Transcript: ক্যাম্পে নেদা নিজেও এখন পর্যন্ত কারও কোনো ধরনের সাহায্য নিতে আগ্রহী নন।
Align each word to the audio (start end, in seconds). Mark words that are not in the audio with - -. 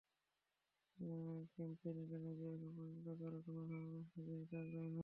ক্যাম্পে 1.51 1.89
নেদা 1.97 2.17
নিজেও 2.19 2.51
এখন 2.55 2.69
পর্যন্ত 2.77 3.07
কারও 3.19 3.39
কোনো 3.45 3.61
ধরনের 3.69 4.03
সাহায্য 4.05 4.31
নিতে 4.31 4.55
আগ্রহী 4.59 4.87
নন। 4.87 4.99